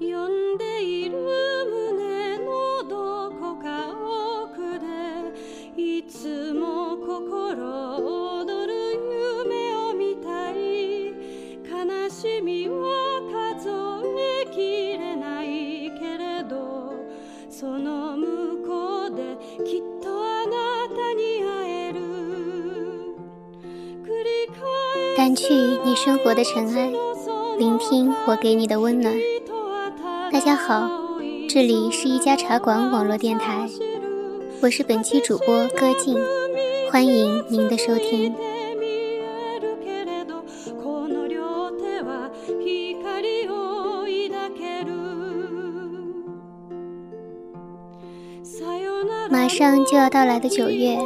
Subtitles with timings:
[0.00, 3.90] 呼んでいる胸のどこか
[4.44, 4.86] 奥で
[5.76, 8.72] いつも心躍る
[9.42, 11.08] 夢を見たい
[11.68, 12.78] 悲しみは
[13.52, 13.68] 数
[14.20, 16.94] えきれないけれど
[17.50, 22.00] その向こうできっとあなたに会える
[24.04, 24.46] 繰り
[25.16, 26.92] 返掸去你生活的尘埃，
[27.58, 29.37] 聆听我给你的温暖。
[30.27, 30.89] 大家好，
[31.47, 33.69] 这里是一家茶馆网络电台，
[34.61, 36.17] 我是本期主播歌静，
[36.91, 38.35] 欢迎您的收听。
[40.83, 44.91] この両手は光を抱ける
[48.43, 50.99] さよなら马上就要到来的九月，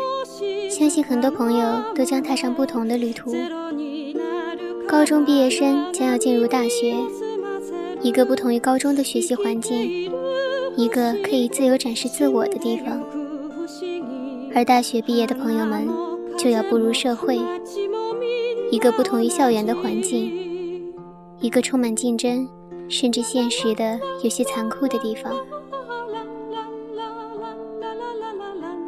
[0.72, 3.32] 相信很多朋友都将踏上不同的旅途。
[4.88, 6.96] 高中毕业生将要进入大学，
[8.03, 10.11] 一个不同于高中的学习环境，
[10.77, 13.01] 一个可以自由展示自我的地方。
[14.55, 15.89] 而大学毕业的朋友们
[16.37, 17.39] 就要步入社会，
[18.71, 20.93] 一个不同于校园的环境，
[21.41, 22.49] 一个充满竞争，
[22.89, 25.33] 甚至现实的有些残酷的地方。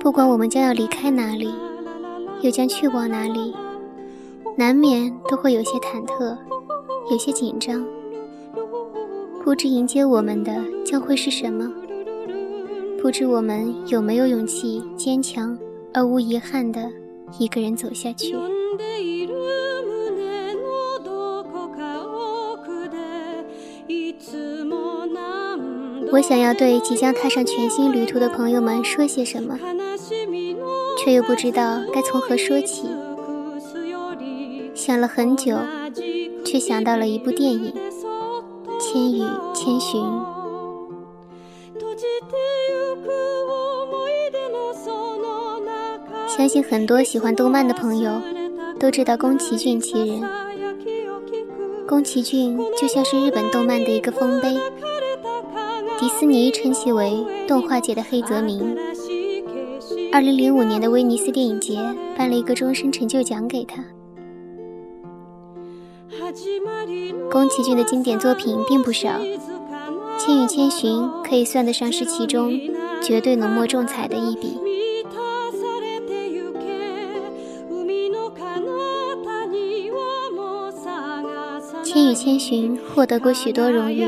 [0.01, 1.55] 不管我们将要离开哪里，
[2.43, 3.55] 又将去往哪里，
[4.57, 6.37] 难免都会有些忐忑，
[7.11, 7.83] 有些紧张，
[9.44, 10.54] 不知迎接我们的
[10.86, 11.72] 将会是什么，
[13.02, 15.58] 不知我们有没有勇气坚强
[15.94, 16.92] 而无遗憾的
[17.40, 18.34] 一个人走下去。
[18.36, 19.34] 呼んでいる
[19.88, 22.98] 胸のどこか奥で
[23.88, 30.66] いつも何度我想要对即将踏上全新旅途的朋友们说些什么，悲しみの
[31.04, 32.84] 却又不知道该从何说起。
[33.16, 35.58] くすより想了很久，
[36.44, 37.93] 却想到了一部电影《そっと
[38.94, 40.02] 千与千寻》。
[41.76, 42.36] 閉じて
[42.70, 48.22] ゆく思い出のその中相信很多喜欢动漫的朋友
[48.80, 50.22] 都知道宫崎骏其人。
[51.88, 54.56] 宫崎骏就像是日本动漫的一个丰碑，
[55.98, 58.78] 迪士尼称其为动画界的黑泽明。
[60.12, 61.80] 二零零五年的威尼斯电影节
[62.16, 63.84] 颁了一个终身成就奖给他。
[67.32, 69.10] 宫崎骏的经典作品并不少，《
[70.18, 70.92] 千与千寻》
[71.24, 72.52] 可以算得上是其中
[73.02, 74.58] 绝对浓墨重彩的一笔。
[74.60, 75.18] 満た
[75.52, 76.60] されてゆけ
[77.70, 78.66] 海の彼
[79.24, 84.08] 方にはもう探さ《千与千寻》获得过许多荣誉，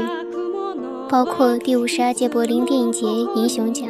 [1.07, 3.05] 包括第五十二届柏林电影节
[3.35, 3.87] 银熊奖，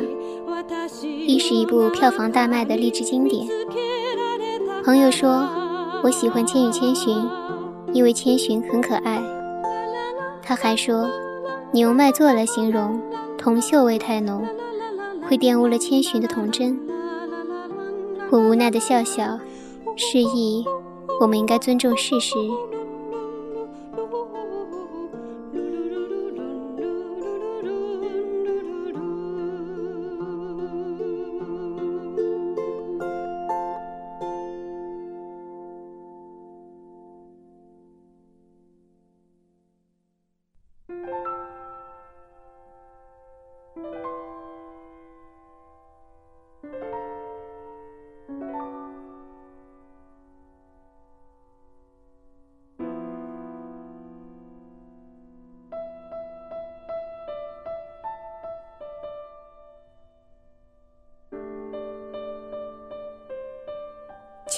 [1.25, 3.47] 亦是一部票房大卖的励志经典。
[4.83, 5.47] 朋友说，
[6.03, 7.15] 我喜欢《千与千寻》，
[7.96, 9.22] 因为千寻很可爱。
[10.42, 11.08] 他还说，
[11.72, 13.00] 你用卖座来形容，
[13.38, 14.46] 铜锈味太浓，
[15.26, 16.78] 会玷污了千寻的童真。
[18.28, 19.40] 我无奈的笑笑，
[19.96, 20.62] 示意
[21.22, 22.34] 我们应该尊重事实。《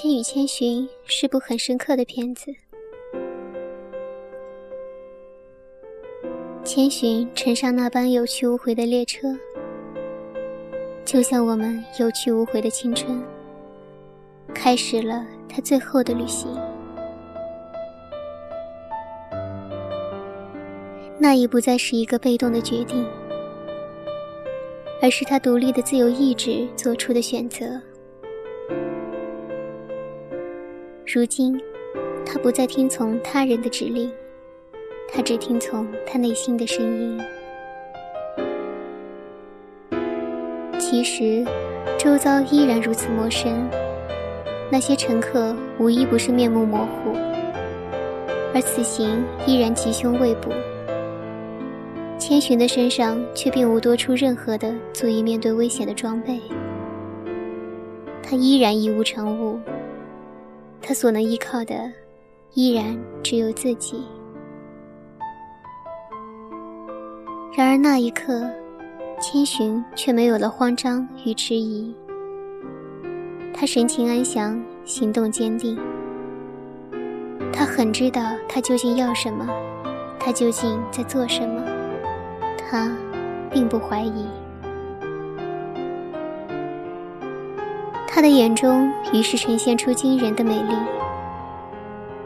[0.01, 2.55] 千与千寻》是部很深刻的片子。
[6.63, 9.37] 千寻乘上那班有去无回的列车，
[11.05, 13.21] 就像我们有去无回的青春，
[14.55, 16.49] 开始了他最后的旅行。
[21.19, 23.05] 那已不再是一个被动的决定，
[25.03, 27.83] 而是他独立的自由意志做出的选择。
[31.11, 31.59] 如今，
[32.27, 34.13] 他不再听从他人的指令，
[35.11, 37.19] 他只听从他内心的声音。
[40.79, 41.47] 其实，
[41.99, 43.67] 周遭依然如此陌生，
[44.71, 47.15] 那些乘客无一不是面目模糊，
[48.55, 50.51] 而此行依然吉凶未卜。
[52.19, 56.39] 千寻的身上却并无多出任何的足以面对危险的装备，
[58.23, 59.59] 他依然一无长物。
[60.81, 61.91] 他所能依靠的，
[62.55, 64.07] 依然只有自己。
[67.57, 68.49] 然而那一刻，
[69.21, 71.95] 千寻却没有了慌张与迟疑。
[73.53, 75.77] 他神情安详，行动坚定。
[77.53, 79.49] 他很知道他究竟要什么，
[80.21, 81.65] 他究竟在做什么。
[82.57, 82.97] 他
[83.51, 84.27] 并不怀疑。
[88.19, 90.75] 他的眼中于是呈现出惊人的美丽。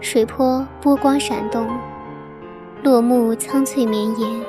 [0.01, 1.69] 水波波光闪动，
[2.83, 4.41] 落木苍翠绵延，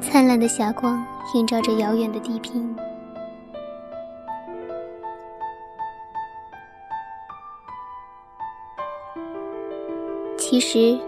[0.00, 1.04] 灿烂的霞光
[1.34, 2.74] 映照着遥远的地平。
[10.38, 10.98] 其实，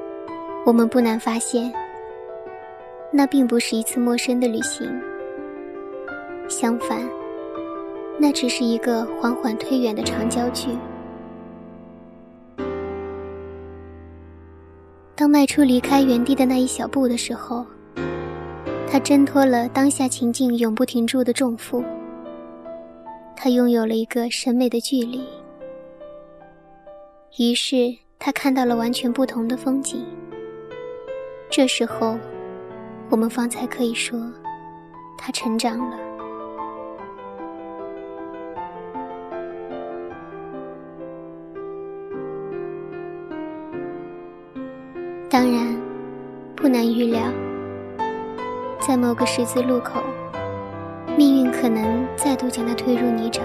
[0.67, 1.73] 我们不难发现，
[3.11, 4.87] 那并不是一次陌生的旅行。
[6.51, 7.01] 相反，
[8.19, 10.71] 那只是一个缓缓推远的长焦距。
[15.15, 17.65] 当迈出离开原地的那一小步的时候，
[18.91, 21.85] 他挣脱了当下情境永不停住的重负。
[23.37, 25.23] 他拥有了一个审美的距离，
[27.39, 27.97] 于是。
[28.17, 30.03] 他看到了完全不同的风景。
[31.51, 32.17] 这时候，
[33.11, 34.19] 我们方才可以说，
[35.19, 36.14] 他成长了。
[45.35, 45.77] 当然，
[46.55, 47.21] 不难预料，
[48.79, 50.01] 在某个十字路口，
[51.19, 53.41] 命运可能再度将他推入泥沼。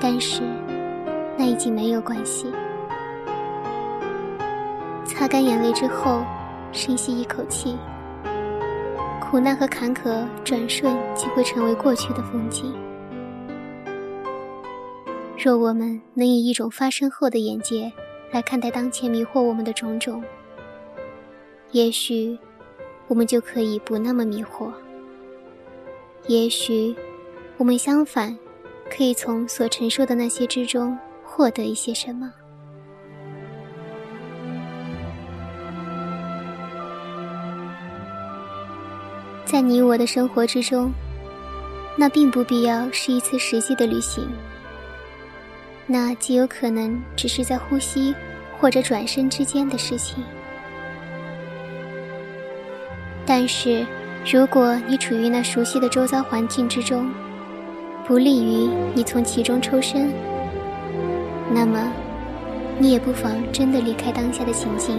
[0.00, 0.40] 但是，
[1.36, 2.50] 那已经没有关系。
[5.04, 6.22] 擦干眼泪之后，
[6.72, 7.76] 深吸一口气。
[9.20, 12.74] 苦难和坎坷转瞬即会成为过去的风景。
[15.36, 17.92] 若我们能以一种发生后的眼界
[18.32, 20.22] 来看待当前迷惑我们的种种，
[21.72, 22.38] 也许
[23.08, 24.72] 我们就可以不那么迷惑。
[26.26, 26.94] 也许
[27.56, 28.36] 我们相反，
[28.88, 32.32] 可以从所承受的那些之中获得一些什么。
[39.44, 40.92] 在你我的生活之中，
[41.96, 44.28] 那并不必要是一次实际的旅行，
[45.92, 48.14] 那极有可能只是在呼吸
[48.56, 50.22] 或者转身之间的事情。
[53.26, 53.84] 但是，
[54.24, 57.10] 如果你处于那熟悉的周遭环境之中，
[58.06, 60.12] 不利于你从其中抽身，
[61.52, 61.92] 那么，
[62.78, 64.96] 你也不妨真的离开当下的情境，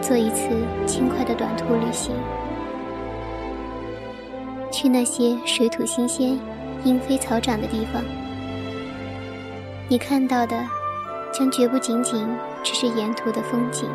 [0.00, 0.48] 做一次
[0.86, 2.14] 轻快的短途旅行。
[4.72, 6.38] 去那些水土新鲜、
[6.84, 8.02] 莺飞草长的地方，
[9.90, 10.56] 你看到的
[11.32, 12.24] 将绝不仅仅
[12.62, 13.90] 只是沿途的风景。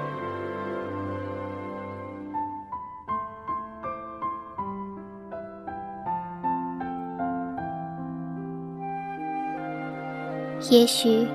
[10.70, 11.26] 也许，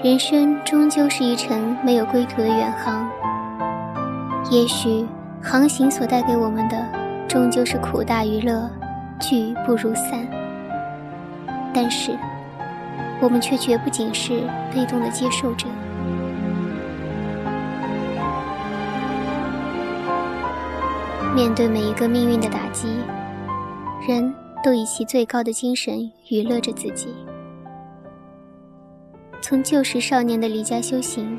[0.00, 3.10] 人生终究是一程没有归途的远航。
[4.52, 5.04] 也许，
[5.42, 6.86] 航行所带给我们的，
[7.26, 8.70] 终究是苦大于乐。
[9.18, 10.28] 聚不如散，
[11.74, 12.12] 但是
[13.20, 14.42] 我们却绝不仅是
[14.72, 15.66] 被动的接受者。
[21.34, 22.88] 面对每一个命运的打击，
[24.06, 27.08] 人都以其最高的精神娱乐着自己。
[29.40, 31.38] 从旧时少年的离家修行，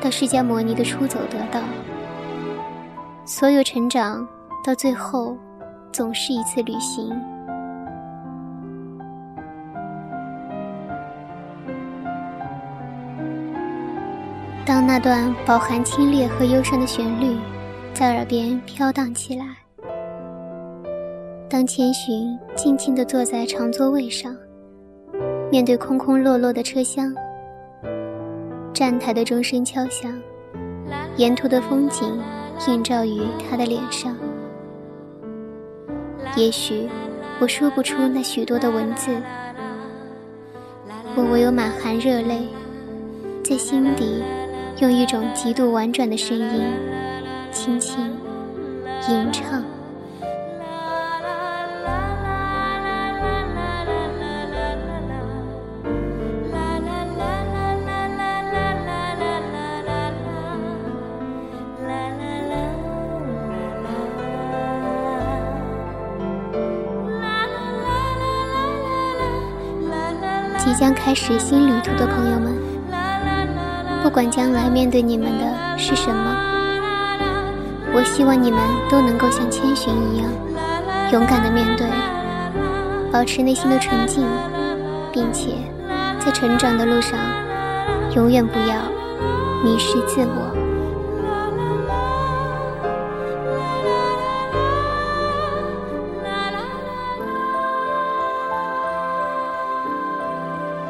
[0.00, 1.60] 到释迦摩尼的出走得道，
[3.24, 4.26] 所有成长
[4.64, 5.36] 到最后。
[5.90, 7.10] 总是一次旅行。
[14.68, 17.38] 当那段饱含清冽和忧伤的旋律
[17.94, 19.46] 在耳边飘荡起来，
[21.48, 24.36] 当千寻静静地坐在长座位上，
[25.50, 27.14] 面对空空落落的车厢，
[28.74, 30.12] 站台的钟声敲响，
[31.16, 32.20] 沿途的风景
[32.68, 34.14] 映照于他的脸上。
[36.36, 36.86] 也许
[37.40, 39.16] 我说不出那许多的文字，
[41.16, 42.46] 我唯有满含热泪，
[43.42, 44.22] 在心底
[44.80, 46.62] 用一种极度婉转的声音，
[47.50, 48.16] 轻轻
[49.08, 49.64] 吟唱。
[70.58, 72.54] 即将开始新旅途的朋友们，
[74.08, 75.44] 不管将来面对你们的
[75.76, 76.34] 是什么，
[77.92, 80.32] 我希望你们都能够像千寻一样，
[81.12, 81.86] 勇敢的面对，
[83.12, 84.26] 保持内心的纯净，
[85.12, 85.50] 并且
[86.18, 87.20] 在成长的路上，
[88.16, 88.76] 永远不要
[89.62, 90.56] 迷失自我。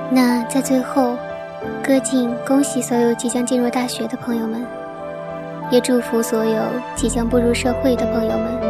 [0.09, 1.19] 那在最后，
[1.89, 4.63] 歌静恭喜所有即将进入大学的朋友们，
[5.71, 6.61] 也祝福所有
[6.95, 8.61] 即将步入社会的朋友们。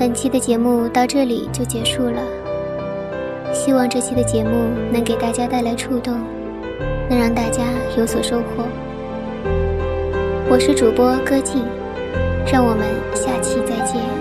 [0.00, 2.20] 本期的节目到这里就结束了，
[3.52, 4.50] 希望这期的节目
[4.92, 6.12] 能给大家带来触动，
[7.08, 7.62] 能让大家
[7.96, 8.64] 有所收获。
[10.50, 11.62] 我是主播歌静，
[12.52, 12.84] 让我们
[13.14, 14.15] 下期再见。